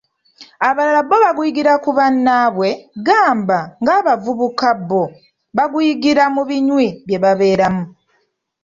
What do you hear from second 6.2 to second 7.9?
mu "binywi" byebabeeramu.